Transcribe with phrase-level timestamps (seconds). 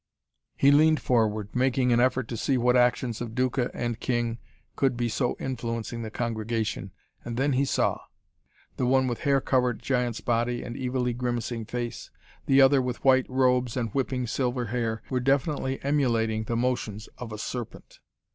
[0.57, 4.39] He leaned forward, making an effort to see what actions of Duca and king
[4.75, 6.89] could be so influencing the congregation.
[7.23, 7.99] And then he saw.
[7.99, 11.65] Both of those central figures, the one with hair covered giant's body and evilly grimacing
[11.65, 12.09] face,
[12.47, 17.31] the other with white robes and whipping silver hair, were definitely emulating the motions of
[17.31, 17.99] a serpent!